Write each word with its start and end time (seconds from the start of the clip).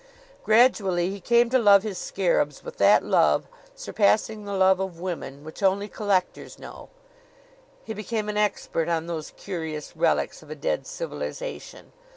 Gradually 0.43 1.11
he 1.11 1.19
came 1.21 1.51
to 1.51 1.59
love 1.59 1.83
his 1.83 1.99
scarabs 1.99 2.63
with 2.63 2.77
that 2.77 3.03
love, 3.03 3.47
surpassing 3.75 4.45
the 4.45 4.53
love 4.55 4.79
of 4.79 4.99
women, 4.99 5.43
which 5.43 5.61
only 5.61 5.87
collectors 5.87 6.57
know. 6.57 6.89
He 7.83 7.93
became 7.93 8.27
an 8.27 8.35
expert 8.35 8.89
on 8.89 9.05
those 9.05 9.29
curious 9.37 9.95
relics 9.95 10.41
of 10.41 10.49
a 10.49 10.55
dead 10.55 10.87
civilization. 10.87 11.91